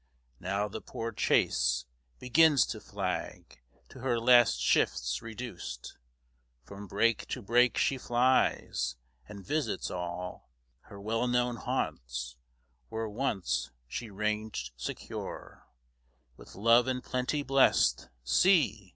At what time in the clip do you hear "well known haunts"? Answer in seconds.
10.99-12.35